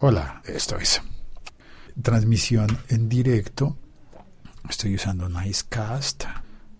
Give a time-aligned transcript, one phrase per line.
[0.00, 1.02] Hola, esto es
[2.00, 3.76] transmisión en directo.
[4.70, 6.22] Estoy usando Nicecast.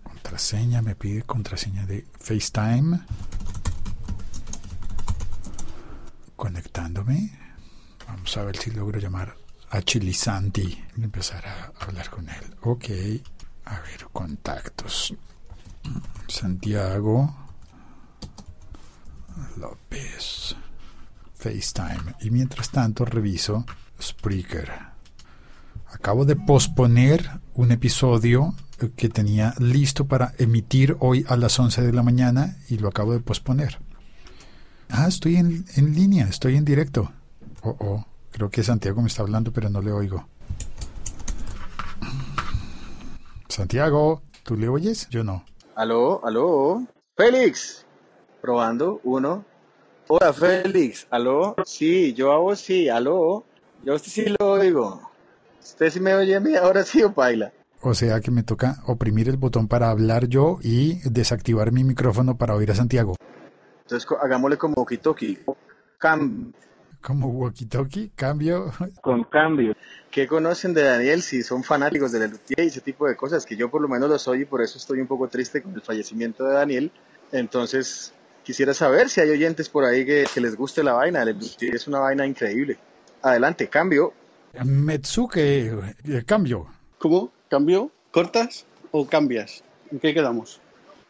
[0.04, 3.00] Contraseña, me pide contraseña de FaceTime.
[6.36, 7.36] Conectándome.
[8.07, 9.37] Vamos a ver si logro llamar
[9.71, 12.57] a Chilisanti y empezar a hablar con él.
[12.61, 12.85] Ok.
[13.64, 15.12] A ver, contactos.
[16.29, 17.35] Santiago
[19.57, 20.55] López.
[21.39, 22.14] FaceTime.
[22.20, 23.64] Y mientras tanto reviso
[24.00, 24.71] Spreaker.
[25.93, 28.54] Acabo de posponer un episodio
[28.96, 33.12] que tenía listo para emitir hoy a las 11 de la mañana y lo acabo
[33.12, 33.78] de posponer.
[34.90, 37.10] Ah, estoy en, en línea, estoy en directo.
[37.62, 40.27] Oh, oh, creo que Santiago me está hablando, pero no le oigo.
[43.48, 45.08] Santiago, ¿tú le oyes?
[45.08, 45.44] Yo no.
[45.74, 46.86] Aló, aló.
[47.16, 47.84] Félix.
[48.41, 49.44] Probando, uno.
[50.10, 51.06] Hola, Félix.
[51.10, 51.54] ¿Aló?
[51.66, 52.88] Sí, yo a vos sí.
[52.88, 53.44] ¿Aló?
[53.84, 55.10] Yo a usted sí lo oigo.
[55.60, 57.52] ¿Usted sí me oye a mí ahora sí o baila?
[57.83, 62.38] O sea que me toca oprimir el botón para hablar yo y desactivar mi micrófono
[62.38, 63.16] para oír a Santiago.
[63.83, 65.41] Entonces hagámosle como walkie-talkie.
[65.98, 66.55] Cam
[67.02, 68.72] Como walkie-talkie, cambio.
[69.02, 69.74] con cambio.
[70.11, 73.44] ¿Qué conocen de Daniel si son fanáticos de la Luthier y ese tipo de cosas?
[73.44, 75.74] Que yo por lo menos lo soy y por eso estoy un poco triste con
[75.74, 76.92] el fallecimiento de Daniel.
[77.30, 78.14] Entonces
[78.48, 81.22] quisiera saber si hay oyentes por ahí que, que les guste la vaina.
[81.60, 82.78] Es una vaina increíble.
[83.20, 84.14] Adelante, cambio.
[84.64, 86.66] Metsuke, eh, cambio.
[86.96, 87.30] ¿Cómo?
[87.50, 87.92] ¿Cambio?
[88.10, 89.62] ¿Cortas o cambias?
[89.92, 90.62] ¿En qué quedamos?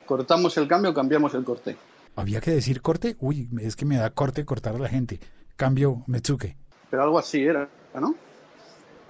[0.04, 1.76] ¿Cortamos el cambio o cambiamos el corte?
[2.16, 3.14] ¿Había que decir corte?
[3.20, 5.20] Uy, es que me da corte cortar a la gente.
[5.54, 6.56] Cambio, Metsuke.
[6.90, 8.16] Pero algo así era, ¿no?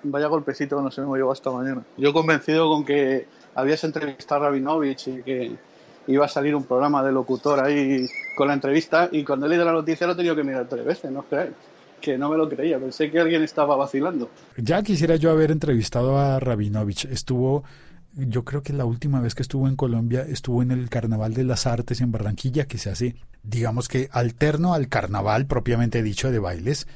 [0.02, 1.82] Vaya golpecito que nos hemos llevado esta mañana.
[1.96, 5.56] Yo convencido con que habías entrevistado a Rabinovich y que
[6.08, 9.64] iba a salir un programa de locutor ahí con la entrevista y cuando he leído
[9.64, 11.52] la noticia lo he tenido que mirar tres veces, ¿no os creéis?
[12.00, 14.30] Que no me lo creía, pensé que alguien estaba vacilando.
[14.56, 17.04] Ya quisiera yo haber entrevistado a Rabinovich.
[17.06, 17.64] Estuvo,
[18.14, 21.44] yo creo que la última vez que estuvo en Colombia estuvo en el Carnaval de
[21.44, 26.38] las Artes en Barranquilla, que se hace, digamos que alterno al carnaval propiamente dicho de
[26.38, 26.86] bailes.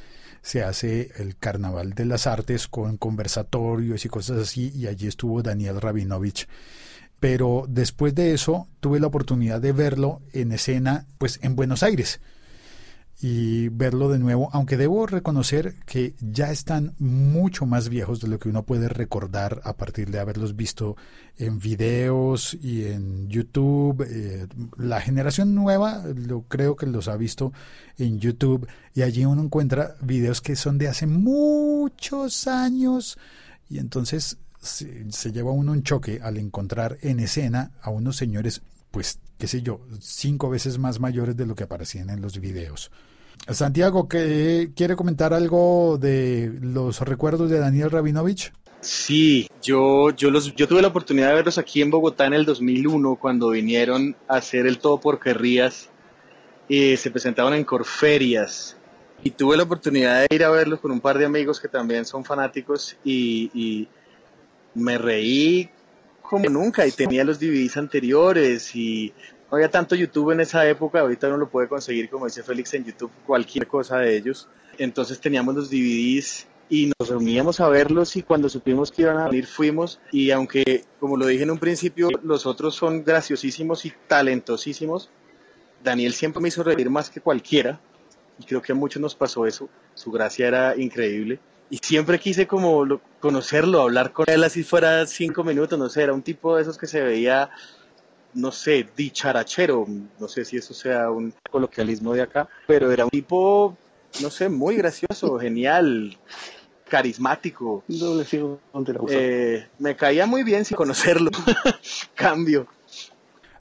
[0.41, 5.43] Se hace el Carnaval de las Artes con conversatorios y cosas así, y allí estuvo
[5.43, 6.49] Daniel Rabinovich.
[7.23, 12.21] Pero después de eso tuve la oportunidad de verlo en escena, pues en Buenos Aires
[13.21, 18.41] y verlo de nuevo, aunque debo reconocer que ya están mucho más viejos de lo
[18.41, 20.97] que uno puede recordar a partir de haberlos visto
[21.37, 24.05] en videos y en YouTube.
[24.11, 27.53] Eh, la generación nueva lo creo que los ha visto
[27.99, 33.17] en YouTube y allí uno encuentra videos que son de hace muchos años
[33.71, 38.63] y entonces se, se lleva uno un choque al encontrar en escena a unos señores
[38.93, 42.93] pues qué sé yo, cinco veces más mayores de lo que aparecían en los videos.
[43.49, 48.53] Santiago, ¿que ¿quiere comentar algo de los recuerdos de Daniel Rabinovich?
[48.81, 52.45] Sí, yo, yo, los, yo tuve la oportunidad de verlos aquí en Bogotá en el
[52.45, 55.89] 2001 cuando vinieron a hacer el Todo por Querrías
[56.69, 58.77] y se presentaban en Corferias.
[59.25, 62.05] Y tuve la oportunidad de ir a verlos con un par de amigos que también
[62.05, 63.89] son fanáticos y
[64.75, 65.71] me reí
[66.23, 69.13] como nunca y tenía los DVDs anteriores y
[69.51, 72.73] no había tanto YouTube en esa época, ahorita uno lo puede conseguir, como dice Félix,
[72.73, 74.49] en YouTube, cualquier cosa de ellos.
[74.79, 79.27] Entonces teníamos los DVDs y nos reuníamos a verlos y cuando supimos que iban a
[79.27, 80.01] venir fuimos.
[80.11, 85.11] Y aunque, como lo dije en un principio, los otros son graciosísimos y talentosísimos,
[85.85, 87.79] Daniel siempre me hizo reír más que cualquiera
[88.39, 91.41] y creo que a muchos nos pasó eso, su gracia era increíble
[91.73, 96.03] y siempre quise como lo- conocerlo, hablar con él así fuera cinco minutos, no sé,
[96.03, 97.51] era un tipo de esos que se veía
[98.35, 99.87] no sé, dicharachero,
[100.19, 103.77] no sé si eso sea un coloquialismo de acá, pero era un tipo,
[104.21, 106.17] no sé, muy gracioso, genial,
[106.89, 107.85] carismático.
[107.89, 109.19] Doble ciego con tirabuzón.
[109.19, 111.31] Eh, me caía muy bien sin conocerlo.
[112.15, 112.67] Cambio.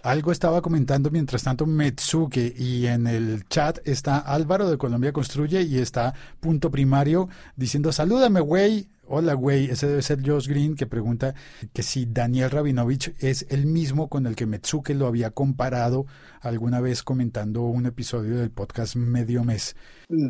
[0.03, 5.61] Algo estaba comentando mientras tanto Metsuke y en el chat está Álvaro de Colombia Construye
[5.61, 8.87] y está Punto Primario diciendo salúdame güey.
[9.05, 11.35] Hola güey, ese debe ser Josh Green que pregunta
[11.71, 16.07] que si Daniel Rabinovich es el mismo con el que Metsuke lo había comparado
[16.39, 19.75] alguna vez comentando un episodio del podcast Medio Mes.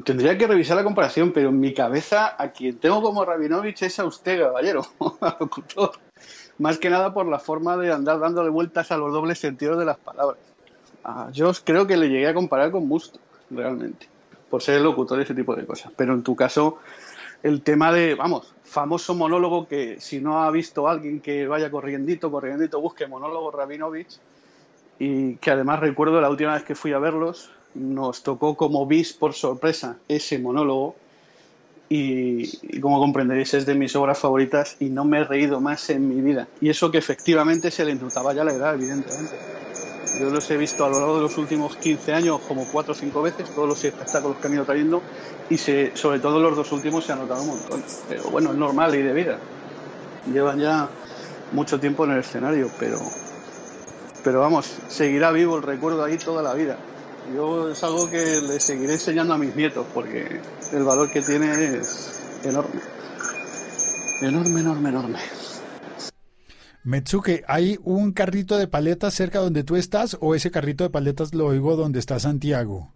[0.04, 4.00] Tendría que revisar la comparación, pero en mi cabeza a quien tengo como Rabinovich es
[4.00, 4.86] a usted, caballero,
[5.22, 5.92] al locutor.
[6.62, 9.86] Más que nada por la forma de andar dándole vueltas a los dobles sentidos de
[9.86, 10.38] las palabras.
[11.34, 13.18] Yo creo que le llegué a comparar con Busto,
[13.50, 14.08] realmente,
[14.48, 15.92] por ser el locutor y ese tipo de cosas.
[15.96, 16.78] Pero en tu caso,
[17.42, 22.30] el tema de, vamos, famoso monólogo que si no ha visto alguien que vaya corriendito,
[22.30, 24.19] corriendito, busque monólogo Rabinovich,
[25.00, 29.13] y que además recuerdo la última vez que fui a verlos, nos tocó como bis
[29.13, 30.96] por sorpresa ese monólogo
[31.94, 36.08] y, como comprenderéis es de mis obras favoritas y no me he reído más en
[36.08, 36.48] mi vida.
[36.62, 39.36] Y eso que efectivamente se le indultaba ya la edad, evidentemente.
[40.18, 42.96] Yo los he visto a lo largo de los últimos 15 años como cuatro o
[42.96, 45.02] cinco veces, todos los espectáculos que han ido trayendo,
[45.50, 47.84] y se, sobre todo los dos últimos se han notado un montón.
[48.08, 49.38] Pero bueno, es normal y de vida.
[50.32, 50.88] Llevan ya
[51.52, 53.00] mucho tiempo en el escenario, pero,
[54.24, 56.78] pero vamos, seguirá vivo el recuerdo ahí toda la vida.
[57.33, 60.39] Yo es algo que le seguiré enseñando a mis nietos porque
[60.74, 62.81] el valor que tiene es enorme.
[64.22, 65.19] Enorme, enorme, enorme.
[66.83, 71.33] Metsuke, ¿hay un carrito de paletas cerca donde tú estás o ese carrito de paletas
[71.33, 72.92] lo oigo donde está Santiago?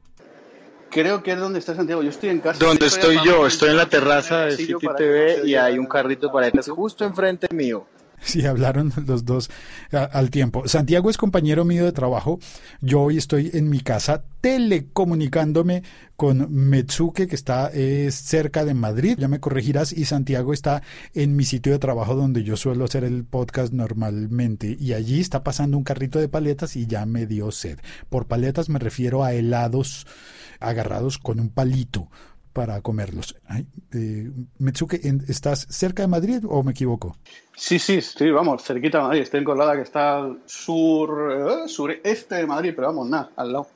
[0.90, 2.02] Creo que es donde está Santiago.
[2.02, 2.64] Yo estoy en casa.
[2.64, 6.34] Donde estoy yo, estoy en la terraza de City TV y hay un carrito de
[6.34, 7.86] paletas justo enfrente mío.
[8.36, 9.50] Sí, hablaron los dos
[9.92, 10.68] al tiempo.
[10.68, 12.40] Santiago es compañero mío de trabajo.
[12.82, 15.84] Yo hoy estoy en mi casa telecomunicándome
[16.16, 17.72] con Metsuke, que está
[18.10, 19.18] cerca de Madrid.
[19.20, 19.94] Ya me corregirás.
[19.94, 20.82] Y Santiago está
[21.14, 24.76] en mi sitio de trabajo donde yo suelo hacer el podcast normalmente.
[24.80, 27.80] Y allí está pasando un carrito de paletas y ya me dio sed.
[28.10, 30.08] Por paletas me refiero a helados
[30.60, 32.10] agarrados con un palito
[32.56, 33.36] para comerlos.
[33.94, 37.18] Eh, Metsuke, ¿estás cerca de Madrid o me equivoco?
[37.54, 39.22] Sí, sí, sí, vamos, cerquita de Madrid.
[39.24, 43.52] Estoy en Colada, que está al sur, eh, sureste de Madrid, pero vamos, nada, al
[43.52, 43.68] lado.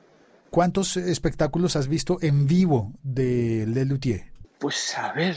[0.48, 4.32] ¿Cuántos espectáculos has visto en vivo de Lelutier?
[4.58, 5.36] Pues a ver,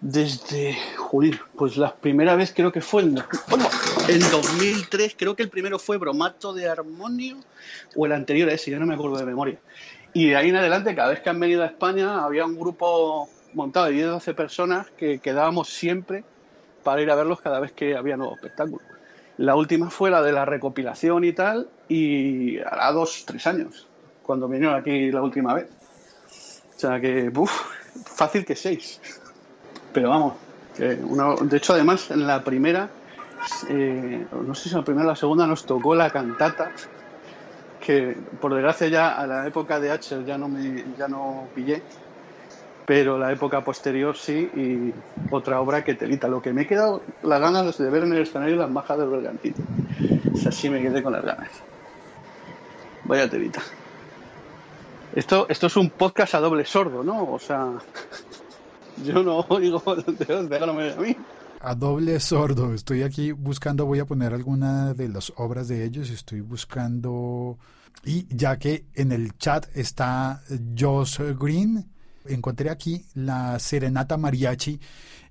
[0.00, 3.18] desde, joder, pues la primera vez creo que fue en,
[4.08, 7.38] en 2003, creo que el primero fue Bromato de Armonio,
[7.96, 9.58] o el anterior a ese, ya no me acuerdo de memoria.
[10.12, 13.28] Y de ahí en adelante, cada vez que han venido a España, había un grupo
[13.54, 16.24] montado de 10 o 12 personas que quedábamos siempre
[16.82, 18.86] para ir a verlos cada vez que había nuevos espectáculos.
[19.36, 23.86] La última fue la de la recopilación y tal, y hará dos, tres años,
[24.22, 25.68] cuando vinieron aquí la última vez.
[26.76, 27.50] O sea que, uff,
[28.04, 29.00] fácil que seis.
[29.92, 30.34] Pero vamos,
[30.76, 32.90] que de hecho además en la primera,
[33.68, 36.72] eh, no sé si en la primera o la segunda nos tocó la cantata
[37.80, 41.82] que por desgracia ya a la época de H ya no me ya no pillé,
[42.86, 44.92] pero la época posterior sí y
[45.30, 46.28] otra obra que telita.
[46.28, 49.08] Lo que me he quedado las ganas de ver en el escenario las bajas del
[49.08, 49.54] bergantín.
[50.32, 51.50] O sí me quedé con las ganas.
[53.04, 53.62] Vaya telita.
[55.12, 57.32] Esto, esto es un podcast a doble sordo, ¿no?
[57.32, 57.72] O sea,
[59.04, 59.82] yo no oigo,
[60.48, 61.16] déjame a mí
[61.60, 62.74] a doble sordo.
[62.74, 66.10] Estoy aquí buscando, voy a poner alguna de las obras de ellos.
[66.10, 67.58] Estoy buscando.
[68.04, 70.42] Y ya que en el chat está
[70.76, 71.90] Josh Green,
[72.24, 74.80] encontré aquí la Serenata Mariachi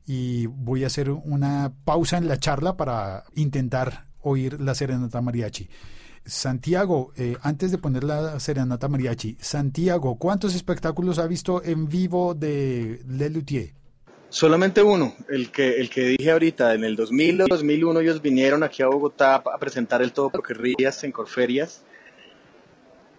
[0.05, 5.69] y voy a hacer una pausa en la charla para intentar oír la Serenata Mariachi.
[6.25, 12.35] Santiago, eh, antes de poner la Serenata Mariachi, Santiago, ¿cuántos espectáculos ha visto en vivo
[12.35, 13.73] de Le Luthier?
[14.29, 18.61] Solamente uno, el que, el que dije ahorita, en el 2000 o 2001 ellos vinieron
[18.61, 21.81] aquí a Bogotá a presentar el todo porque rías en Corferias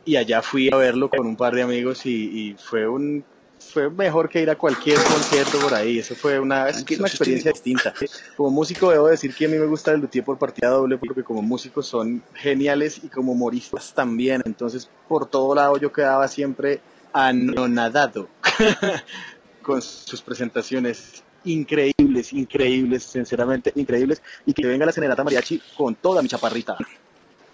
[0.04, 3.24] y allá fui a verlo con un par de amigos y, fue un
[3.58, 7.92] fue mejor que ir a cualquier concierto por ahí, eso fue una, una experiencia distinta.
[8.34, 11.22] Como músico debo decir que a mí me gusta el luthier por partida doble porque
[11.22, 16.80] como músicos son geniales y como humoristas también, entonces por todo lado yo quedaba siempre
[17.12, 18.28] anonadado
[19.62, 26.22] con sus presentaciones increíbles, increíbles, sinceramente increíbles, y que venga la Serenata Mariachi con toda
[26.22, 26.76] mi chaparrita.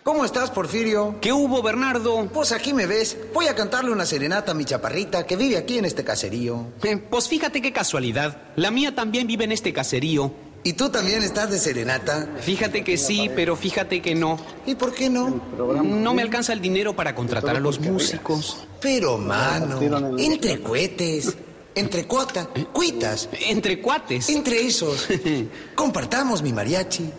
[0.03, 1.17] ¿Cómo estás, Porfirio?
[1.21, 2.29] ¿Qué hubo, Bernardo?
[2.33, 3.17] Pues aquí me ves.
[3.35, 6.69] Voy a cantarle una serenata a mi chaparrita que vive aquí en este caserío.
[6.85, 8.41] Eh, pues fíjate qué casualidad.
[8.55, 10.33] La mía también vive en este caserío.
[10.63, 12.29] ¿Y tú también estás de serenata?
[12.41, 14.39] Fíjate que sí, pero fíjate que no.
[14.65, 15.41] ¿Y por qué no?
[15.83, 18.65] No me alcanza el dinero para contratar a los músicos.
[18.81, 19.81] Pero, mano,
[20.19, 21.37] entre cohetes.
[21.77, 23.29] Entre cuata, cuitas.
[23.49, 24.31] Entre cuates.
[24.31, 25.07] Entre esos.
[25.75, 27.11] Compartamos mi mariachi.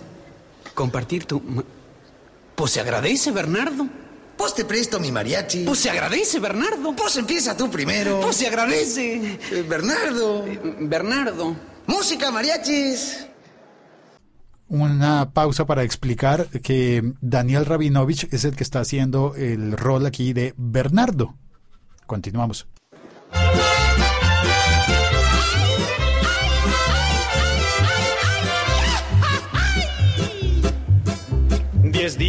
[0.73, 1.63] Compartir tu...
[2.55, 3.87] Pues se agradece, Bernardo.
[4.35, 5.63] Pues te presto mi mariachi.
[5.63, 6.95] Pues se agradece, Bernardo.
[6.95, 8.19] Pues empieza tú primero.
[8.19, 9.39] Pues se agradece.
[9.51, 10.47] Eh, Bernardo.
[10.47, 11.55] Eh, Bernardo.
[11.85, 13.27] Música, mariachis.
[14.69, 20.33] Una pausa para explicar que Daniel Rabinovich es el que está haciendo el rol aquí
[20.33, 21.35] de Bernardo.
[22.07, 22.67] Continuamos.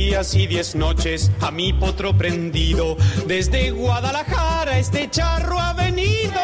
[0.09, 2.97] Días y diez noches a mi potro prendido,
[3.27, 6.41] desde Guadalajara este charro ha venido.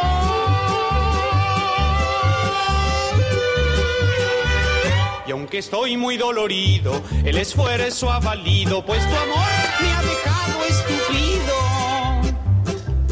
[5.26, 9.48] Y aunque estoy muy dolorido, el esfuerzo ha valido, pues tu amor
[9.80, 11.54] me ha dejado estúpido.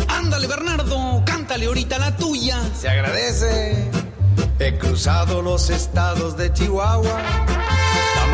[0.08, 2.60] Ándale, Bernardo, cántale ahorita la tuya.
[2.78, 3.90] Se agradece.
[4.58, 7.22] He cruzado los estados de Chihuahua,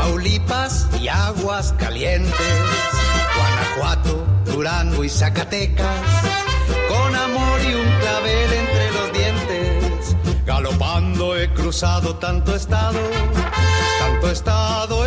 [0.09, 2.33] Tamaulipas y Aguas Calientes,
[3.37, 6.01] Guanajuato, Durango y Zacatecas,
[6.89, 10.17] con amor y un clavel entre los dientes.
[10.47, 12.99] Galopando he cruzado tanto estado,
[14.01, 14.98] tanto estado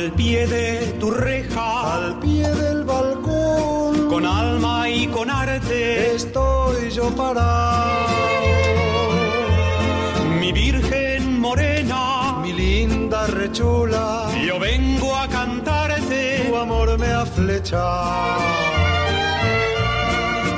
[0.00, 6.90] Al pie de tu reja, Al pie del balcón con alma y con arte, estoy
[6.90, 7.90] yo parado.
[10.40, 16.46] mi virgen morena, Mi linda rechula, yo vengo a cantarte.
[16.48, 18.40] tu amor me ha flechado.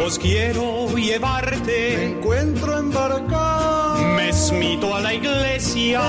[0.06, 4.04] Os quiero Me llevarte, encuentro embarcado.
[4.16, 6.00] me esmito a la iglesia.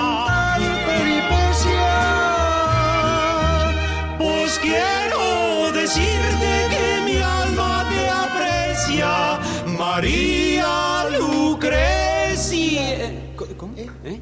[4.53, 12.85] Pues quiero decirte que mi alma te aprecia, María Lucrecia.
[13.57, 13.73] ¿Cómo?
[13.75, 14.21] ¿Eh?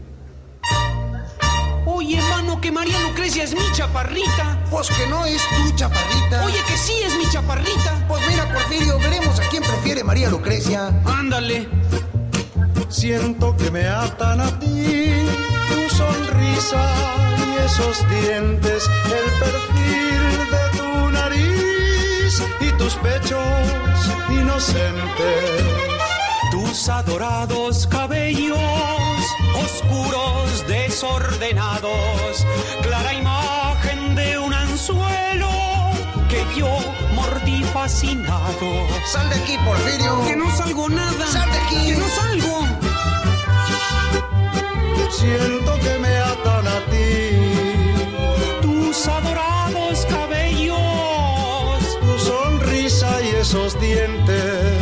[1.86, 4.58] Oye, mano, que María Lucrecia es mi chaparrita.
[4.70, 6.46] Pues que no es tu chaparrita.
[6.46, 8.06] Oye, que sí es mi chaparrita.
[8.08, 10.94] pues mira, Porfirio, veremos a quién prefiere María Lucrecia.
[11.04, 11.68] Ándale.
[12.88, 15.12] Siento que me atan a ti,
[15.68, 17.31] tu sonrisa
[17.72, 23.98] esos dientes, el perfil de tu nariz y tus pechos
[24.30, 25.64] inocentes.
[26.52, 28.60] Tus adorados cabellos,
[29.56, 32.46] oscuros, desordenados,
[32.82, 35.50] clara imagen de un anzuelo
[36.28, 36.78] que yo
[37.14, 38.68] mordí fascinado.
[39.06, 40.26] Sal de aquí, Porfirio.
[40.28, 41.26] Que no salgo nada.
[41.28, 41.86] Sal de aquí.
[41.86, 42.68] Que no salgo.
[45.10, 46.61] Siento que me atan
[53.52, 54.80] esos dientes,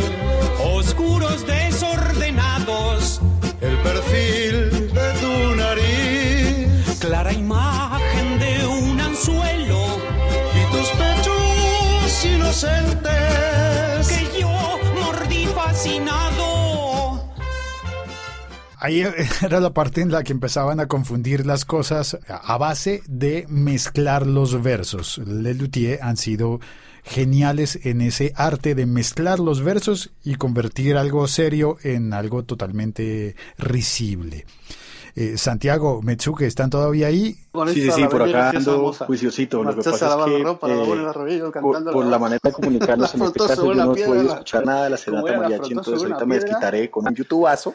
[0.64, 3.20] oscuros, desordenados,
[3.60, 9.98] el perfil de tu nariz clara imagen de un anzuelo
[10.54, 14.06] y tus pechos inocentes.
[14.06, 17.28] que yo mordí fascinado.
[18.76, 19.02] Ahí
[19.42, 24.28] era la parte en la que empezaban a confundir las cosas a base de mezclar
[24.28, 25.18] los versos.
[25.26, 26.60] Lelutier han sido
[27.10, 33.34] geniales en ese arte de mezclar los versos y convertir algo serio en algo totalmente
[33.58, 34.46] risible.
[35.16, 37.36] Eh, Santiago, Metsuke, ¿están todavía ahí?
[37.72, 39.64] Sí, sí, por acá ando juiciosito.
[39.64, 41.42] Lo que pasa es que ropa, eh,
[41.92, 44.98] por, la manera de comunicarnos en este caso yo no puedo escuchar nada de la.
[45.06, 47.74] La mariachi, entonces ahorita me desquitaré con un youtubazo.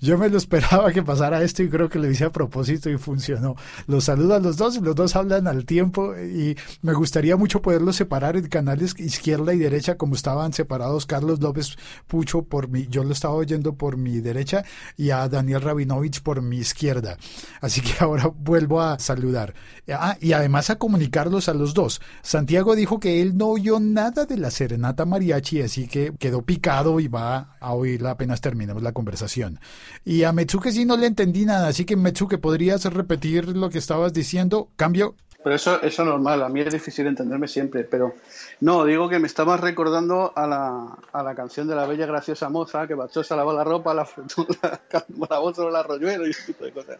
[0.00, 2.98] Yo me lo esperaba que pasara esto y creo que lo hice a propósito y
[2.98, 3.56] funcionó.
[3.86, 7.62] Los saludo a los dos y los dos hablan al tiempo y me gustaría mucho
[7.62, 12.86] poderlos separar en canales izquierda y derecha como estaban separados Carlos López Pucho por mi,
[12.88, 14.64] yo lo estaba oyendo por mi derecha
[14.96, 17.16] y a Daniel Rabinovich por mi izquierda.
[17.60, 19.54] Así que ahora vuelvo a saludar.
[19.88, 22.00] Ah, y además a comunicarlos a los dos.
[22.22, 27.00] Santiago dijo que él no oyó nada de la serenata mariachi, así que quedó picado
[27.00, 29.60] y va a oírla apenas terminemos la conversación.
[30.04, 33.78] Y a Metsuke sí no le entendí nada, así que Metsuke, ¿podrías repetir lo que
[33.78, 34.68] estabas diciendo?
[34.76, 35.14] Cambio.
[35.42, 38.14] Pero eso, es normal, a mí es difícil entenderme siempre, pero
[38.60, 42.48] no, digo que me estabas recordando a la, a la canción de la bella graciosa
[42.48, 44.06] moza que marchó a lavar la ropa, la,
[44.62, 44.80] la,
[45.18, 46.98] la sobre el arroyuelo y ese tipo de cosas.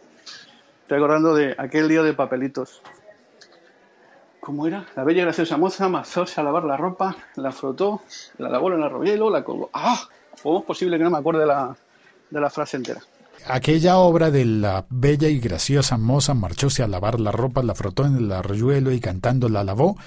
[0.81, 2.81] Estoy acordando de aquel día de papelitos.
[4.41, 4.85] ¿Cómo era?
[4.97, 8.01] La bella graciosa moza marchóse a lavar la ropa, la frotó,
[8.39, 9.69] la lavó en el arroyuelo, la colgó.
[9.71, 9.97] ¡Ah!
[10.41, 11.77] ¿Cómo es posible que no me acuerde la,
[12.33, 13.01] de la frase entera?
[13.45, 18.05] Aquella obra de la bella y graciosa moza marchóse a lavar la ropa, la frotó
[18.05, 19.97] en el arroyuelo y cantando la lavó,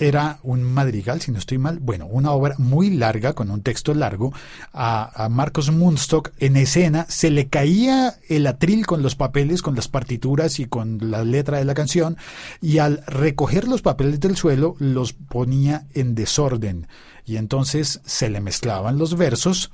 [0.00, 3.94] era un madrigal, si no estoy mal, bueno, una obra muy larga, con un texto
[3.94, 4.32] largo,
[4.72, 9.76] a, a Marcos Munstock en escena, se le caía el atril con los papeles, con
[9.76, 12.16] las partituras y con la letra de la canción,
[12.60, 16.88] y al recoger los papeles del suelo los ponía en desorden,
[17.24, 19.70] y entonces se le mezclaban los versos,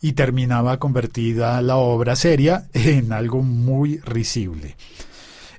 [0.00, 4.76] y terminaba convertida la obra seria en algo muy risible.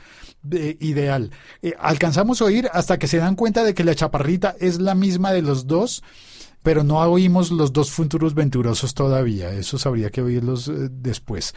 [0.51, 1.31] eh, ideal.
[1.61, 4.95] Eh, alcanzamos a oír hasta que se dan cuenta de que la chaparrita es la
[4.95, 6.03] misma de los dos
[6.67, 9.53] pero no oímos los dos futuros venturosos todavía.
[9.53, 11.55] Esos habría que oírlos eh, después.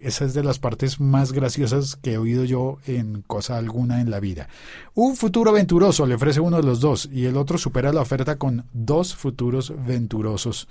[0.00, 4.10] Esa es de las partes más graciosas que he oído yo en cosa alguna en
[4.10, 4.48] la vida.
[4.94, 8.36] Un futuro venturoso le ofrece uno de los dos y el otro supera la oferta
[8.36, 10.66] con dos futuros venturosos.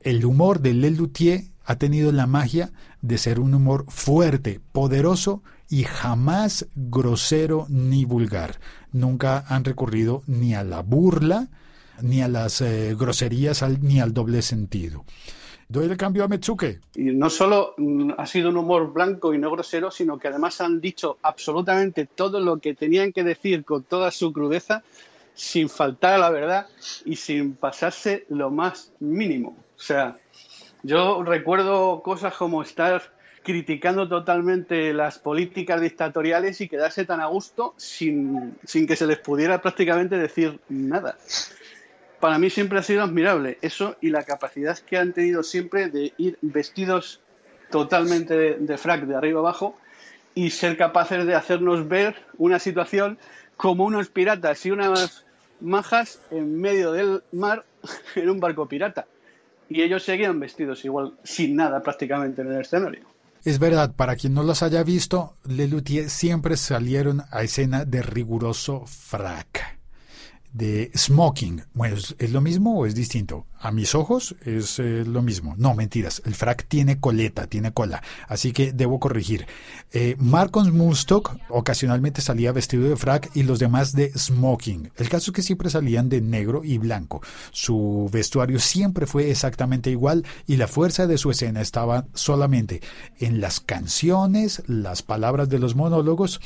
[0.00, 5.84] El humor de Lelutier ha tenido la magia de ser un humor fuerte, poderoso y
[5.84, 8.58] jamás grosero ni vulgar.
[8.90, 11.48] Nunca han recurrido ni a la burla,
[12.02, 15.04] ni a las eh, groserías ni al doble sentido.
[15.72, 16.80] Doy el cambio a Metsuke.
[16.94, 20.60] Y no solo mm, ha sido un humor blanco y no grosero, sino que además
[20.60, 24.82] han dicho absolutamente todo lo que tenían que decir con toda su crudeza,
[25.32, 26.66] sin faltar a la verdad
[27.06, 29.56] y sin pasarse lo más mínimo.
[29.76, 30.18] O sea,
[30.82, 33.02] yo recuerdo cosas como estar
[33.42, 39.20] criticando totalmente las políticas dictatoriales y quedarse tan a gusto sin, sin que se les
[39.20, 41.16] pudiera prácticamente decir nada
[42.22, 46.12] para mí siempre ha sido admirable eso y la capacidad que han tenido siempre de
[46.18, 47.18] ir vestidos
[47.68, 49.76] totalmente de, frac de arriba abajo
[50.32, 53.18] y ser capaces de hacernos ver una situación
[53.56, 55.24] como unos piratas y unas
[55.60, 57.64] majas en medio del mar
[58.14, 59.08] en un barco pirata.
[59.68, 63.04] Y ellos seguían vestidos igual, sin nada prácticamente en el escenario.
[63.44, 68.86] Es verdad, para quien no los haya visto, Lelutier siempre salieron a escena de riguroso
[68.86, 69.81] frac
[70.52, 71.62] de smoking.
[71.74, 73.46] Bueno, ¿es, lo mismo o es distinto?
[73.62, 75.54] A mis ojos es eh, lo mismo.
[75.56, 76.20] No, mentiras.
[76.24, 78.02] El frac tiene coleta, tiene cola.
[78.26, 79.46] Así que debo corregir.
[79.92, 80.68] Eh, Marcos
[81.48, 84.90] ocasionalmente salía vestido de frac y los demás de smoking.
[84.96, 87.22] El caso es que siempre salían de negro y blanco.
[87.52, 92.82] Su vestuario siempre fue exactamente igual y la fuerza de su escena estaba solamente
[93.20, 96.40] en las canciones, las palabras de los monólogos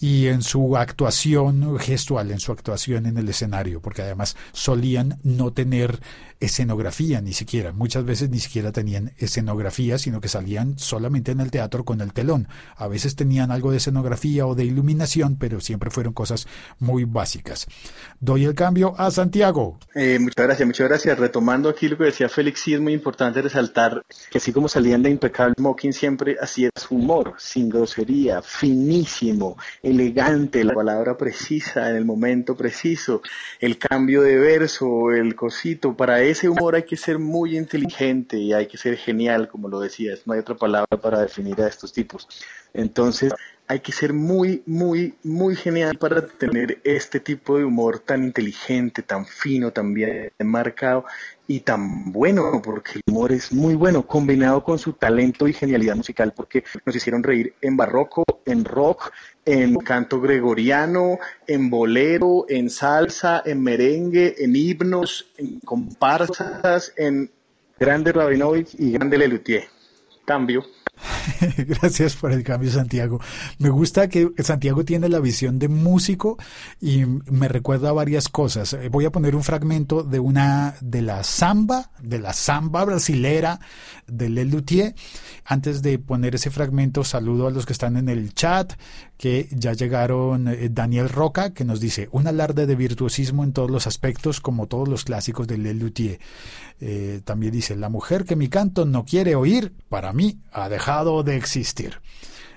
[0.00, 5.52] y en su actuación gestual, en su actuación en el escenario, porque además solían no
[5.52, 6.00] tener
[6.44, 7.72] escenografía ni siquiera.
[7.72, 12.12] Muchas veces ni siquiera tenían escenografía, sino que salían solamente en el teatro con el
[12.12, 12.48] telón.
[12.76, 16.46] A veces tenían algo de escenografía o de iluminación, pero siempre fueron cosas
[16.78, 17.66] muy básicas.
[18.20, 19.78] Doy el cambio a Santiago.
[19.94, 21.18] Eh, muchas gracias, muchas gracias.
[21.18, 25.02] Retomando aquí lo que decía Félix, sí es muy importante resaltar que así como salían
[25.02, 31.96] de impecable Mocking, siempre así es humor, sin grosería, finísimo, elegante, la palabra precisa en
[31.96, 33.22] el momento preciso,
[33.60, 38.52] el cambio de verso, el cosito, para ese humor hay que ser muy inteligente y
[38.52, 41.92] hay que ser genial, como lo decías, no hay otra palabra para definir a estos
[41.92, 42.28] tipos.
[42.74, 43.32] Entonces,
[43.66, 49.02] hay que ser muy, muy, muy genial para tener este tipo de humor tan inteligente,
[49.02, 51.06] tan fino, tan bien marcado
[51.46, 55.96] y tan bueno, porque el humor es muy bueno, combinado con su talento y genialidad
[55.96, 59.10] musical, porque nos hicieron reír en barroco, en rock,
[59.46, 67.30] en canto gregoriano, en bolero, en salsa, en merengue, en himnos, en comparsas, en
[67.78, 69.64] grande Rabinovich y grande Lelutier.
[70.26, 70.64] Cambio.
[71.56, 73.20] Gracias por el cambio, Santiago.
[73.58, 76.38] Me gusta que Santiago tiene la visión de músico
[76.80, 78.72] y me recuerda varias cosas.
[78.74, 83.60] Eh, voy a poner un fragmento de una de la samba, de la samba brasilera
[84.06, 84.94] de Lelutier.
[85.44, 88.74] Antes de poner ese fragmento, saludo a los que están en el chat,
[89.16, 93.70] que ya llegaron eh, Daniel Roca, que nos dice un alarde de virtuosismo en todos
[93.70, 96.18] los aspectos, como todos los clásicos de Lelutier.
[96.80, 101.13] Eh, también dice, la mujer que mi canto no quiere oír, para mí ha dejado
[101.22, 102.00] de existir.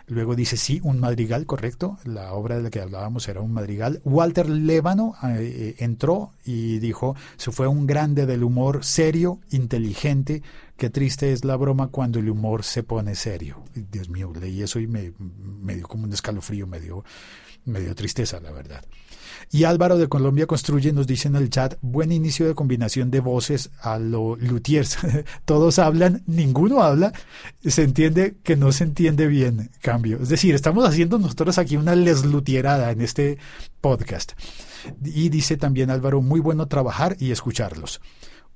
[0.10, 1.98] Luego dice, sí, un madrigal, correcto.
[2.06, 4.02] La obra de la que hablábamos era un madrigal.
[4.06, 10.44] Walter Lébano eh, entró y dijo, se fue un grande del humor serio, inteligente.
[10.78, 13.66] Qué triste es la broma cuando el humor se pone serio.
[13.76, 17.04] Dios mío, leí eso y me, me dio como un escalofrío, me dio,
[17.66, 18.86] me dio tristeza, la verdad.
[19.52, 23.20] Y Álvaro de Colombia Construye nos dice en el chat, buen inicio de combinación de
[23.20, 24.98] voces a lo luthiers.
[25.46, 27.14] Todos hablan, ninguno habla,
[27.64, 30.20] se entiende que no se entiende bien, cambio.
[30.22, 33.38] Es decir, estamos haciendo nosotros aquí una leslutierada en este
[33.82, 34.34] podcast.
[35.04, 38.02] Y dice también Álvaro, muy bueno trabajar y escucharlos.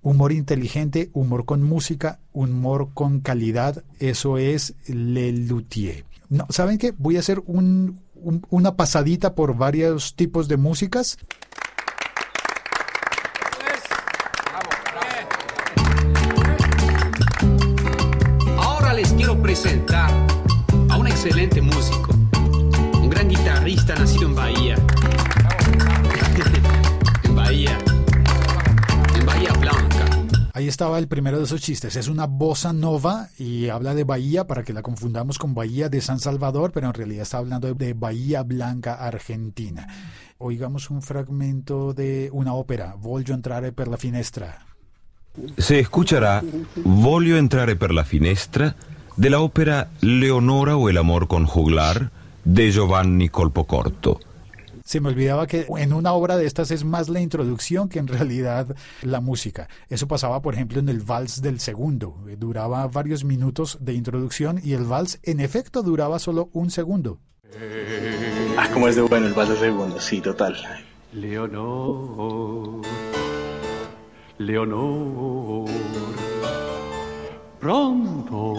[0.02, 6.06] Humor inteligente, humor con música, humor con calidad, eso es Le Luthier.
[6.30, 6.92] No, ¿saben qué?
[6.98, 8.00] Voy a hacer un,
[8.50, 11.18] una pasadita por varios tipos de músicas.
[13.60, 13.82] Pues,
[18.58, 20.12] Ahora les quiero presentar
[20.90, 22.01] a una excelente música.
[30.62, 31.96] Ahí estaba el primero de esos chistes.
[31.96, 36.02] Es una bossa nova y habla de Bahía para que la confundamos con Bahía de
[36.02, 39.88] San Salvador, pero en realidad está hablando de Bahía Blanca, Argentina.
[40.38, 44.68] Oigamos un fragmento de una ópera, Voglio entrare per la finestra.
[45.58, 46.44] Se escuchará
[46.76, 48.76] Voglio entrare per la finestra
[49.18, 52.12] de la ópera Leonora o el amor con juglar
[52.44, 54.20] de Giovanni Colpocorto.
[54.92, 58.08] Se me olvidaba que en una obra de estas es más la introducción que en
[58.08, 59.70] realidad la música.
[59.88, 62.18] Eso pasaba, por ejemplo, en el vals del segundo.
[62.38, 67.22] Duraba varios minutos de introducción y el vals, en efecto, duraba solo un segundo.
[68.58, 70.58] Ah, como es de bueno el vals del segundo, sí, total.
[71.14, 72.82] Leonor,
[74.40, 75.70] Leonor,
[77.62, 78.56] pronto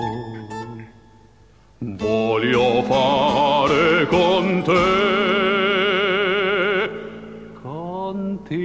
[1.83, 5.41] voglio fare con te,
[8.52, 8.60] te,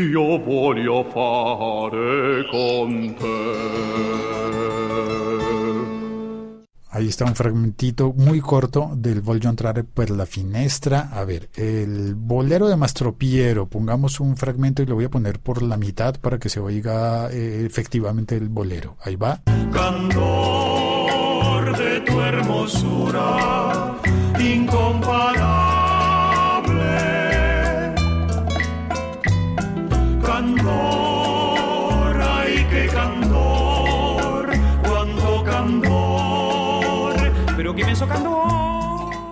[0.00, 3.50] io voglio fare con te.
[6.92, 11.10] Ahí está un fragmentito muy corto del Voglio entrare per la finestra.
[11.12, 15.62] A ver, el bolero de Mastropiero, pongamos un fragmento y lo voy a poner por
[15.62, 18.96] la mitad para que se oiga eh, efectivamente el bolero.
[19.02, 19.40] Ahí va.
[19.72, 24.00] candor de tu hermosura
[24.38, 24.99] incomparable.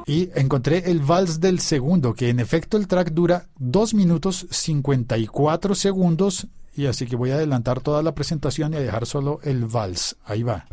[0.06, 5.74] Y encontré el vals del segundo, que en efecto el track dura 2 minutos 54
[5.74, 6.46] segundos.
[6.74, 10.16] Y así que voy a adelantar toda la presentación y a dejar solo el vals.
[10.24, 10.66] Ahí va.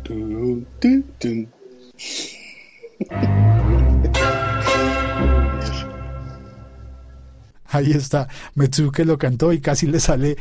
[7.68, 8.28] Ahí está.
[8.54, 10.36] Metsuke lo cantó y casi le sale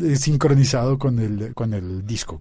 [0.00, 2.40] eh, sincronizado con el, con el disco.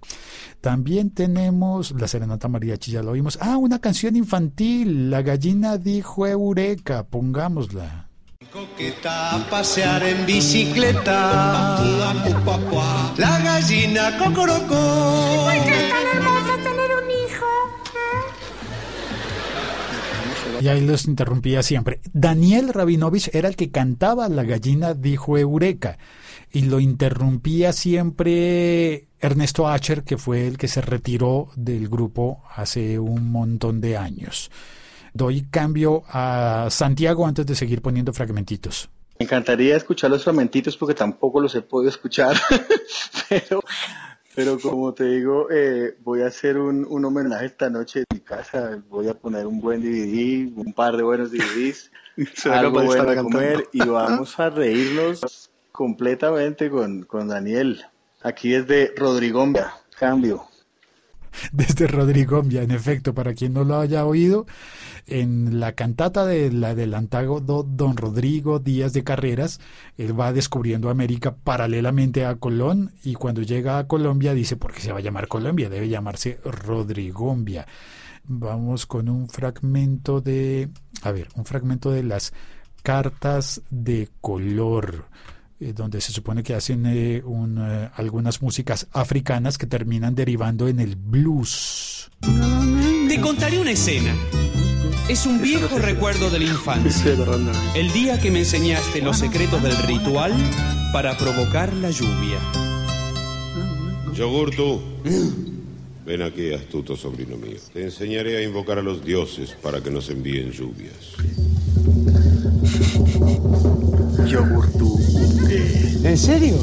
[0.62, 3.38] También tenemos la Serenata Mariachi, ya lo oímos.
[3.42, 5.10] Ah, una canción infantil.
[5.10, 7.06] La gallina dijo Eureka.
[7.06, 8.08] Pongámosla.
[8.52, 11.84] Coqueta a pasear en bicicleta.
[13.18, 15.48] La gallina cocorocó.
[20.62, 22.00] Y ahí los interrumpía siempre.
[22.14, 25.98] Daniel Rabinovich era el que cantaba La gallina dijo Eureka.
[26.52, 33.00] Y lo interrumpía siempre Ernesto Acher, que fue el que se retiró del grupo hace
[33.00, 34.52] un montón de años.
[35.14, 38.90] Doy cambio a Santiago antes de seguir poniendo fragmentitos.
[39.20, 42.38] Me encantaría escuchar los fragmentitos porque tampoco los he podido escuchar,
[43.30, 43.62] pero,
[44.38, 48.20] pero como te digo, eh, voy a hacer un, un homenaje esta noche en mi
[48.20, 51.90] casa, voy a poner un buen DVD, un par de buenos DVDs,
[52.46, 53.30] algo bueno cantando.
[53.32, 57.84] comer y vamos a reírnos completamente con, con Daniel.
[58.22, 60.48] Aquí es de Rodrigombia, cambio.
[61.52, 64.46] desde Rodrigombia, en efecto, para quien no lo haya oído,
[65.06, 69.60] en la cantata de la del antagónico Don Rodrigo Díaz de Carreras,
[69.98, 74.82] él va descubriendo América paralelamente a Colón y cuando llega a Colombia dice, ¿por qué
[74.82, 75.70] se va a llamar Colombia?
[75.70, 77.68] Debe llamarse Rodrigombia.
[78.26, 80.70] Vamos con un fragmento de,
[81.02, 82.34] a ver, un fragmento de las
[82.84, 85.06] cartas de color
[85.60, 90.68] eh, donde se supone que hacen eh, un, eh, algunas músicas africanas que terminan derivando
[90.68, 92.12] en el blues.
[93.08, 94.14] Te contaré una escena.
[95.10, 97.16] Es un viejo recuerdo de la infancia.
[97.76, 100.34] El día que me enseñaste los secretos del ritual
[100.94, 102.40] para provocar la lluvia.
[104.14, 104.82] Yogur, tú.
[106.06, 107.58] Ven aquí, astuto sobrino mío.
[107.74, 111.16] Te enseñaré a invocar a los dioses para que nos envíen lluvias.
[114.28, 115.37] Yogurtu.
[116.04, 116.58] ¿En serio?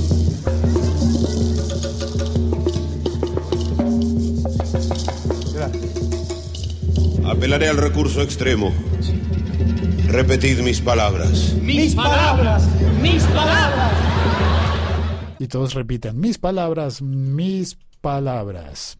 [7.27, 8.73] Apelaré al recurso extremo.
[10.09, 11.55] Repetid mis palabras.
[11.61, 12.69] Mis palabras,
[13.03, 13.93] mis palabras.
[15.39, 18.99] Y todos repiten, mis palabras, mis palabras.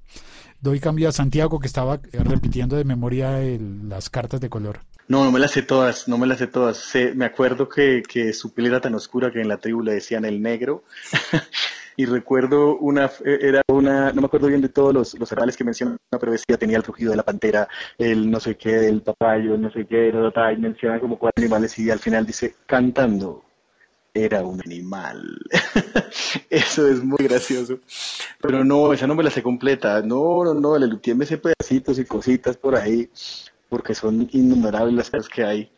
[0.61, 4.81] Doy cambio a Santiago que estaba eh, repitiendo de memoria el- las cartas de color.
[5.07, 6.79] No, no me las sé todas, no me las sé todas.
[6.79, 9.93] Sé- me acuerdo que, que su piel era tan oscura que en la tribu le
[9.95, 10.85] decían el negro.
[11.97, 15.65] y recuerdo una, era una, no me acuerdo bien de todos los, los animales que
[15.65, 19.55] menciona, pero decía, tenía el rugido de la pantera, el no sé qué, el papayo,
[19.55, 23.45] el no sé qué, ta, y menciona como cuatro animales y al final dice, cantando.
[24.15, 25.39] era un animal.
[26.51, 27.81] Eso es muy gracioso.
[28.41, 30.03] Pero no, esa no me la sé completa.
[30.03, 33.11] No, no, no, Lelutier me sé pedacitos y cositas por ahí,
[33.69, 35.71] porque son innumerables las cosas que hay.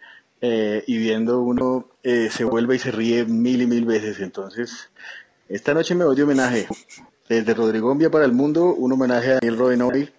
[0.42, 4.20] Eh, y viendo uno eh, se vuelve y se ríe mil y mil veces.
[4.20, 4.90] Entonces,
[5.48, 6.66] esta noche me doy de homenaje.
[7.28, 10.12] Desde Rodrigombia para el mundo, un homenaje a Daniel Rodenoy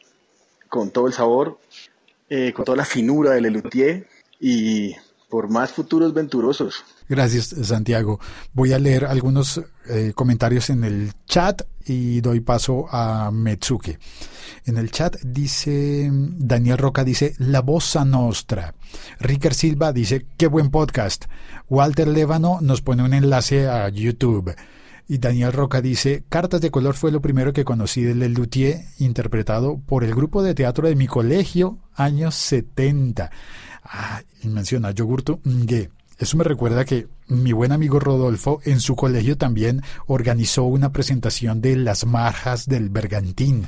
[0.68, 1.58] con todo el sabor,
[2.30, 4.08] eh, con toda la finura de Lelutier
[4.40, 4.96] y
[5.30, 6.84] por más futuros venturosos.
[7.10, 8.20] Gracias, Santiago.
[8.54, 14.00] Voy a leer algunos eh, comentarios en el chat y doy paso a Metsuke.
[14.66, 18.76] En el chat dice Daniel Roca dice La Bossa Nostra.
[19.20, 21.26] Ricker Silva dice qué buen podcast.
[21.70, 24.56] Walter Levano nos pone un enlace a YouTube.
[25.10, 29.80] Y Daniel Roca dice, Cartas de color fue lo primero que conocí de Lelutier, interpretado
[29.80, 33.32] por el grupo de teatro de mi colegio, años 70.
[33.90, 35.90] Ah, y menciona Yogurto Ngue.
[36.18, 41.62] Eso me recuerda que mi buen amigo Rodolfo en su colegio también organizó una presentación
[41.62, 43.66] de las marjas del bergantín.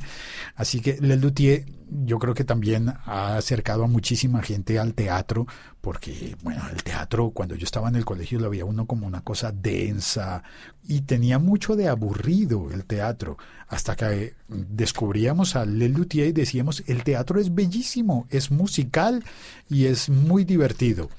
[0.56, 5.46] Así que Lelutier yo creo que también ha acercado a muchísima gente al teatro,
[5.80, 9.22] porque, bueno, el teatro cuando yo estaba en el colegio lo veía uno como una
[9.22, 10.42] cosa densa
[10.86, 17.02] y tenía mucho de aburrido el teatro, hasta que descubríamos a Lelutier y decíamos, el
[17.02, 19.24] teatro es bellísimo, es musical
[19.68, 21.10] y es muy divertido.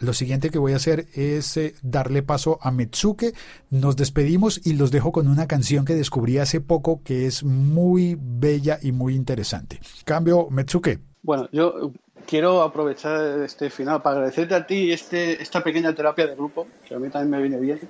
[0.00, 3.34] Lo siguiente que voy a hacer es eh, darle paso a Metsuke.
[3.68, 8.16] Nos despedimos y los dejo con una canción que descubrí hace poco que es muy
[8.18, 9.78] bella y muy interesante.
[10.06, 11.00] Cambio, Metsuke.
[11.22, 11.92] Bueno, yo
[12.26, 16.94] quiero aprovechar este final para agradecerte a ti este, esta pequeña terapia de grupo, que
[16.94, 17.80] a mí también me viene bien.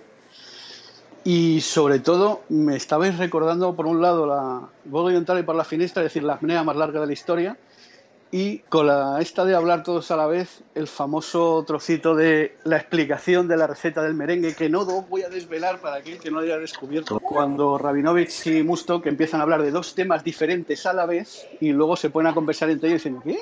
[1.22, 5.64] Y sobre todo, me estabais recordando, por un lado, la a entrar y por la
[5.64, 7.56] finestra, es decir, la apnea más larga de la historia,
[8.32, 12.76] y con la esta de hablar todos a la vez, el famoso trocito de la
[12.76, 16.38] explicación de la receta del merengue, que no voy a desvelar para aquel que no
[16.38, 17.18] haya descubierto.
[17.18, 21.46] Cuando Rabinovich y Musto que empiezan a hablar de dos temas diferentes a la vez
[21.60, 23.38] y luego se ponen a conversar entre ellos diciendo, ¿qué?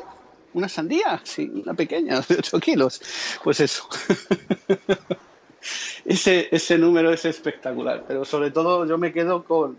[0.54, 1.20] ¿Una sandía?
[1.22, 3.02] Sí, una pequeña, de 8 kilos.
[3.44, 3.86] Pues eso.
[6.06, 9.76] ese, ese número es espectacular, pero sobre todo yo me quedo con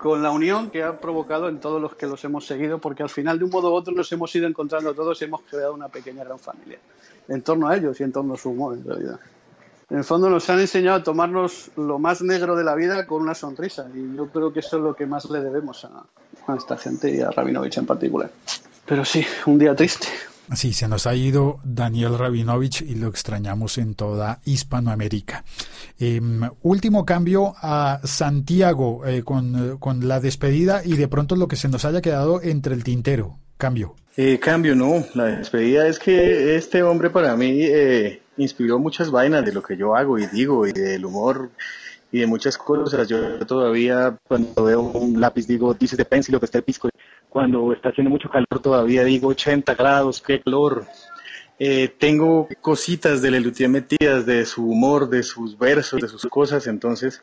[0.00, 3.10] con la unión que ha provocado en todos los que los hemos seguido, porque al
[3.10, 5.88] final de un modo u otro nos hemos ido encontrando todos y hemos creado una
[5.88, 6.78] pequeña gran familia
[7.28, 9.20] en torno a ellos y en torno a su humor, en realidad.
[9.90, 13.20] En el fondo nos han enseñado a tomarnos lo más negro de la vida con
[13.20, 16.04] una sonrisa y yo creo que eso es lo que más le debemos a,
[16.46, 18.30] a esta gente y a Rabinovich en particular.
[18.86, 20.06] Pero sí, un día triste.
[20.54, 25.44] Sí, se nos ha ido Daniel Rabinovich y lo extrañamos en toda Hispanoamérica.
[25.98, 31.56] Em, último cambio a Santiago eh, con, con, la despedida y de pronto lo que
[31.56, 33.38] se nos haya quedado entre el tintero.
[33.56, 33.94] Cambio.
[34.16, 35.04] Eh, cambio, no.
[35.14, 39.76] La despedida es que este hombre para mí eh, inspiró muchas vainas de lo que
[39.76, 41.50] yo hago y digo y del humor
[42.10, 43.06] y de muchas cosas.
[43.06, 46.88] Yo todavía cuando veo un lápiz digo, dices de pencil que está el pisco
[47.30, 50.84] cuando está haciendo mucho calor todavía digo 80 grados, qué calor.
[51.58, 56.66] Eh, tengo cositas de Lelutier metidas, de su humor, de sus versos, de sus cosas,
[56.66, 57.22] entonces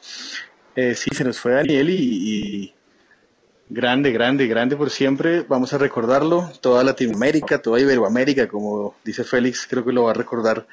[0.75, 2.73] eh, sí, se nos fue Daniel y, y,
[3.69, 9.67] grande, grande, grande por siempre, vamos a recordarlo, toda Latinoamérica, toda Iberoamérica, como dice Félix,
[9.67, 10.67] creo que lo va a recordar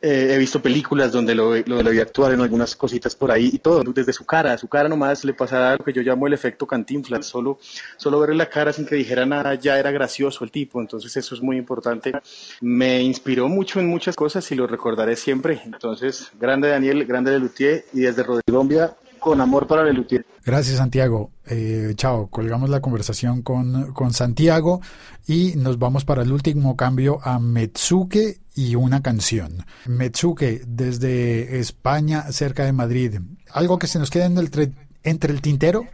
[0.00, 3.50] eh, he visto películas donde lo, lo, lo vi actuar en algunas cositas por ahí
[3.52, 6.32] y todo, desde su cara, su cara nomás le pasaba lo que yo llamo el
[6.32, 7.58] efecto cantinflas, solo,
[7.96, 11.34] solo verle la cara sin que dijera nada ya era gracioso el tipo, entonces eso
[11.34, 12.12] es muy importante.
[12.60, 15.60] Me inspiró mucho en muchas cosas y lo recordaré siempre.
[15.64, 20.24] Entonces, grande Daniel, grande Lelutier y desde Rodrigombia, con amor para Lelutier.
[20.44, 21.30] Gracias, Santiago.
[21.46, 24.80] Eh, chao, colgamos la conversación con, con Santiago
[25.26, 29.64] y nos vamos para el último cambio a Metsuke y una canción.
[29.86, 33.20] Metsuke, desde España, cerca de Madrid.
[33.52, 35.86] ¿Algo que se nos queda entre el tintero?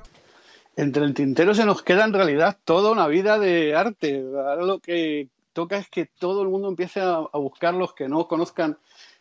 [0.77, 4.25] Entre el tintero se nos queda en realidad toda una vida de arte.
[4.35, 8.09] Ahora lo que toca es que todo el mundo empiece a, a buscar los que
[8.09, 8.79] no conozcan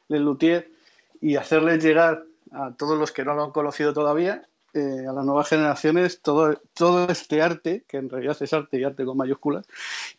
[0.07, 0.71] el luthier
[1.19, 4.43] y hacerles llegar a todos los que no lo han conocido todavía,
[4.73, 8.83] eh, a las nuevas generaciones, todo, todo este arte, que en realidad es arte y
[8.83, 9.67] arte con mayúsculas,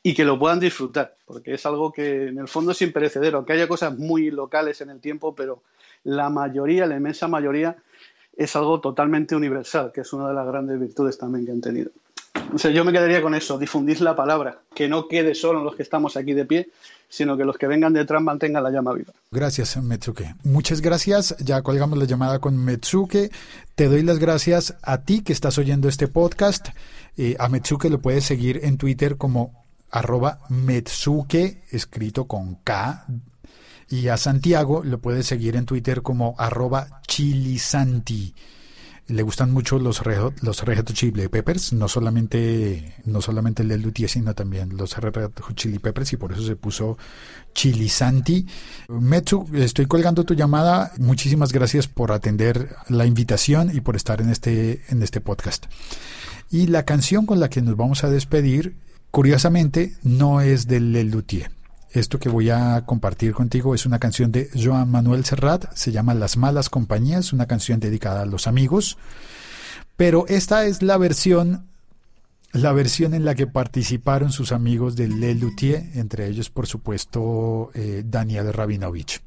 [0.03, 3.55] y que lo puedan disfrutar, porque es algo que en el fondo es imperecedero, aunque
[3.55, 5.62] haya cosas muy locales en el tiempo, pero
[6.05, 7.77] la mayoría, la inmensa mayoría,
[8.37, 11.91] es algo totalmente universal, que es una de las grandes virtudes también que han tenido.
[12.73, 15.83] Yo me quedaría con eso, difundir la palabra, que no quede solo en los que
[15.83, 16.68] estamos aquí de pie,
[17.09, 19.12] sino que los que vengan detrás mantengan la llama viva.
[19.31, 20.35] Gracias, Metsuke.
[20.45, 21.37] Muchas gracias.
[21.38, 23.31] Ya colgamos la llamada con Metsuke.
[23.75, 26.68] Te doy las gracias a ti que estás oyendo este podcast.
[27.16, 33.07] Eh, a Metsuke lo puedes seguir en Twitter como arroba Metsuke, escrito con K
[33.90, 38.35] Y a Santiago lo puedes seguir en Twitter como arroba chilisanti.
[39.12, 43.68] Le gustan mucho los Red los Red Hot Chili Peppers, no solamente, no solamente el
[43.68, 46.96] de Luthier, sino también los Red Chili Peppers y por eso se puso
[47.53, 48.46] Chilisanti.
[48.88, 50.92] Metsu, estoy colgando tu llamada.
[50.98, 55.66] Muchísimas gracias por atender la invitación y por estar en este, en este podcast.
[56.51, 58.77] Y la canción con la que nos vamos a despedir,
[59.11, 61.51] curiosamente, no es del Luthier.
[61.92, 66.14] Esto que voy a compartir contigo es una canción de Joan Manuel Serrat, se llama
[66.14, 68.96] Las Malas Compañías, una canción dedicada a los amigos,
[69.98, 71.68] pero esta es la versión
[72.52, 77.70] la versión en la que participaron sus amigos de Le Luthier, entre ellos por supuesto
[77.74, 79.22] eh, Daniel Rabinovich.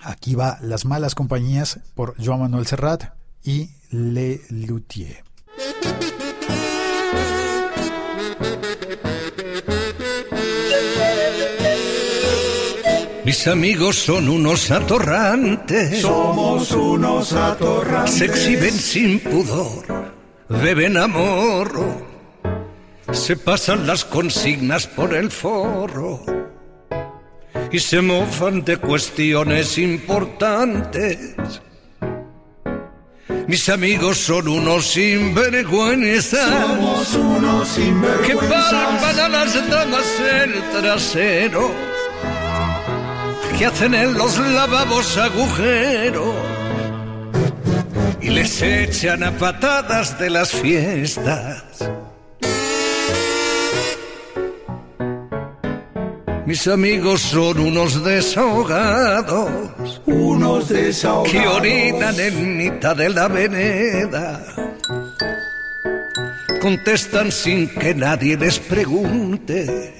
[0.00, 5.24] Aquí va Las Malas Compañías por Joan Manuel Serrat y Le Luthier.
[13.24, 16.00] Mis amigos son unos atorrantes.
[16.00, 18.14] Somos unos atorrantes.
[18.14, 20.12] Se exhiben sin pudor,
[20.48, 21.70] beben amor.
[23.12, 26.24] Se pasan las consignas por el forro.
[27.70, 31.36] Y se mofan de cuestiones importantes.
[33.46, 36.48] Mis amigos son unos sinvergüenzas.
[36.48, 38.26] Somos unos sinvergüenzas.
[38.26, 41.91] Que palpan a las damas el trasero
[43.62, 46.34] que hacen en los lavabos agujeros
[48.20, 51.62] y les echan a patadas de las fiestas.
[56.44, 64.44] Mis amigos son unos desahogados, unos desahogados que orinan en mitad de la veneda.
[66.60, 69.94] Contestan sin que nadie les pregunte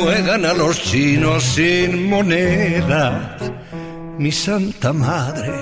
[0.00, 3.52] juegan a los chinos sin monedas.
[4.18, 5.52] Mi santa madre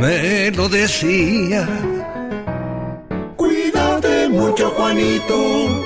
[0.00, 1.68] me lo decía.
[3.36, 5.84] Cuídate mucho, Juanito,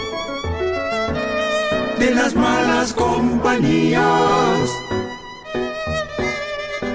[1.98, 4.70] de las malas compañías.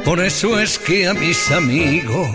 [0.06, 2.30] Por eso es que a mis amigos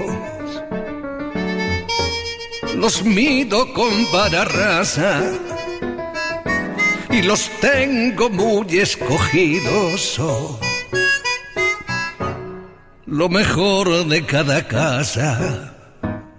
[2.77, 5.21] los mido con vara rasa
[7.17, 10.21] y los tengo muy escogidos.
[13.07, 15.75] Lo mejor de cada casa.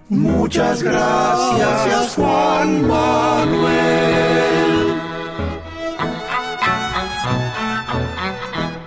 [0.09, 3.96] Muchas gracias, Juan Manuel.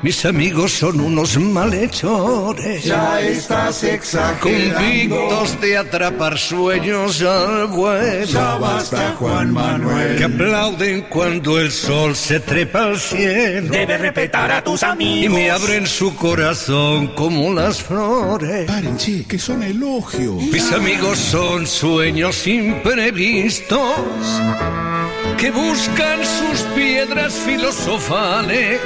[0.03, 2.85] Mis amigos son unos malhechores.
[2.85, 5.17] Ya estás exagerando.
[5.17, 8.25] Convictos de atrapar sueños al vuelo.
[8.25, 10.17] Ya basta, Juan Manuel.
[10.17, 13.69] Que aplauden cuando el sol se trepa al cielo.
[13.71, 15.25] Debes respetar a tus amigos.
[15.27, 18.67] Y me abren su corazón como las flores.
[18.67, 20.43] Paren, che, que son elogios.
[20.45, 23.79] Mis amigos son sueños imprevistos.
[25.37, 28.81] Que buscan sus piedras filosofales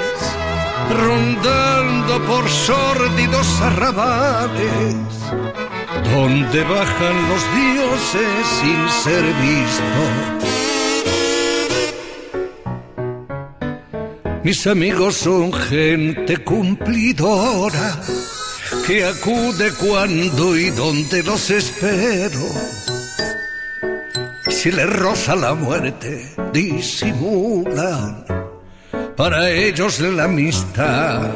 [0.91, 4.97] rondando por sórdidos arrabales,
[6.13, 10.45] donde bajan los dioses sin ser vistos.
[14.43, 18.01] Mis amigos son gente cumplidora,
[18.87, 22.47] que acude cuando y donde los espero.
[24.51, 28.34] Si les roza la muerte, disimulan
[29.17, 31.33] para ellos la amistad.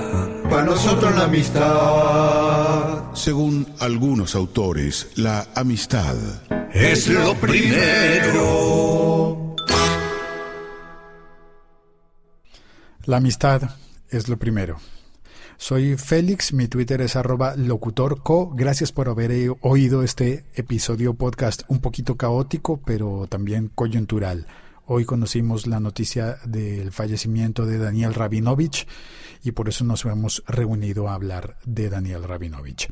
[0.51, 3.14] Para nosotros la amistad.
[3.14, 6.17] Según algunos autores, la amistad
[6.73, 8.77] es lo primero.
[13.05, 13.62] La amistad
[14.11, 14.79] es lo primero.
[15.57, 18.51] Soy Félix, mi Twitter es arroba locutorco.
[18.55, 24.47] Gracias por haber oído este episodio podcast un poquito caótico, pero también coyuntural.
[24.90, 28.87] Hoy conocimos la noticia del fallecimiento de Daniel Rabinovich
[29.44, 32.88] y por eso nos hemos reunido a hablar de Daniel Rabinovich.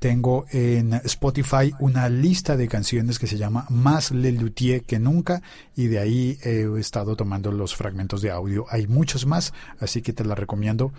[0.00, 5.40] Tengo en Spotify una lista de canciones que se llama Más Le Luthier que nunca
[5.76, 8.66] y de ahí he estado tomando los fragmentos de audio.
[8.68, 10.92] Hay muchos más, así que te la recomiendo.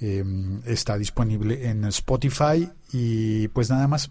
[0.00, 0.24] Eh,
[0.64, 4.10] está disponible en Spotify y pues nada más.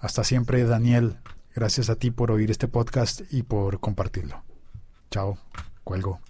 [0.00, 1.18] Hasta siempre, Daniel.
[1.54, 4.42] Gracias a ti por oír este podcast y por compartirlo.
[5.10, 5.38] Chao,
[5.84, 6.20] cuelgo.